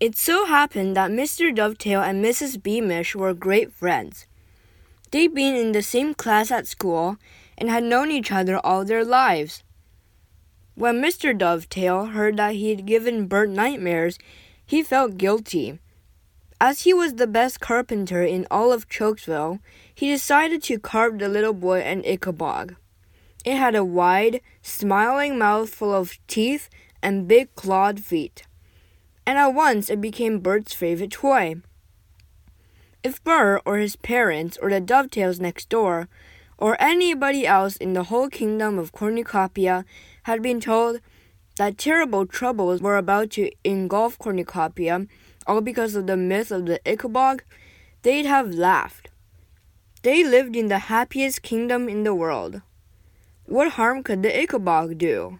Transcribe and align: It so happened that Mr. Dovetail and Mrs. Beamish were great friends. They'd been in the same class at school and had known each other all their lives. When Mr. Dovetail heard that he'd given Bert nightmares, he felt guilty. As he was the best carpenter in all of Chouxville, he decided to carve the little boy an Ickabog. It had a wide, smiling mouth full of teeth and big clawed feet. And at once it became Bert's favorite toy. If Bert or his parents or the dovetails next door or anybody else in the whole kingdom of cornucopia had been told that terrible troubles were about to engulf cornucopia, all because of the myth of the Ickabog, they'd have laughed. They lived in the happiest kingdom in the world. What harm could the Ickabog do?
It 0.00 0.16
so 0.16 0.46
happened 0.46 0.96
that 0.96 1.10
Mr. 1.10 1.52
Dovetail 1.52 2.00
and 2.00 2.24
Mrs. 2.24 2.62
Beamish 2.62 3.16
were 3.16 3.34
great 3.34 3.72
friends. 3.72 4.26
They'd 5.10 5.34
been 5.34 5.56
in 5.56 5.72
the 5.72 5.82
same 5.82 6.14
class 6.14 6.52
at 6.52 6.68
school 6.68 7.16
and 7.56 7.68
had 7.68 7.82
known 7.82 8.12
each 8.12 8.30
other 8.30 8.58
all 8.58 8.84
their 8.84 9.04
lives. 9.04 9.64
When 10.76 11.02
Mr. 11.02 11.36
Dovetail 11.36 12.06
heard 12.14 12.36
that 12.36 12.54
he'd 12.54 12.86
given 12.86 13.26
Bert 13.26 13.50
nightmares, 13.50 14.20
he 14.64 14.84
felt 14.84 15.18
guilty. 15.18 15.80
As 16.60 16.82
he 16.82 16.94
was 16.94 17.14
the 17.14 17.26
best 17.26 17.58
carpenter 17.58 18.22
in 18.22 18.46
all 18.52 18.70
of 18.70 18.88
Chouxville, 18.88 19.58
he 19.92 20.08
decided 20.08 20.62
to 20.64 20.78
carve 20.78 21.18
the 21.18 21.28
little 21.28 21.54
boy 21.54 21.80
an 21.80 22.02
Ickabog. 22.02 22.76
It 23.44 23.56
had 23.56 23.74
a 23.74 23.84
wide, 23.84 24.42
smiling 24.62 25.38
mouth 25.38 25.70
full 25.70 25.92
of 25.92 26.18
teeth 26.28 26.68
and 27.02 27.26
big 27.26 27.52
clawed 27.56 27.98
feet. 27.98 28.44
And 29.28 29.36
at 29.36 29.52
once 29.52 29.90
it 29.90 30.00
became 30.00 30.38
Bert's 30.38 30.72
favorite 30.72 31.10
toy. 31.10 31.56
If 33.04 33.22
Bert 33.24 33.60
or 33.66 33.76
his 33.76 33.94
parents 33.94 34.56
or 34.56 34.70
the 34.70 34.80
dovetails 34.80 35.38
next 35.38 35.68
door 35.68 36.08
or 36.56 36.80
anybody 36.80 37.46
else 37.46 37.76
in 37.76 37.92
the 37.92 38.04
whole 38.04 38.30
kingdom 38.30 38.78
of 38.78 38.92
cornucopia 38.92 39.84
had 40.22 40.40
been 40.40 40.60
told 40.60 41.00
that 41.58 41.76
terrible 41.76 42.24
troubles 42.24 42.80
were 42.80 42.96
about 42.96 43.28
to 43.32 43.50
engulf 43.64 44.18
cornucopia, 44.18 45.06
all 45.46 45.60
because 45.60 45.94
of 45.94 46.06
the 46.06 46.16
myth 46.16 46.50
of 46.50 46.64
the 46.64 46.80
Ickabog, 46.86 47.40
they'd 48.04 48.24
have 48.24 48.54
laughed. 48.54 49.10
They 50.04 50.24
lived 50.24 50.56
in 50.56 50.68
the 50.68 50.88
happiest 50.88 51.42
kingdom 51.42 51.86
in 51.86 52.02
the 52.02 52.14
world. 52.14 52.62
What 53.44 53.72
harm 53.72 54.02
could 54.02 54.22
the 54.22 54.30
Ickabog 54.30 54.96
do? 54.96 55.38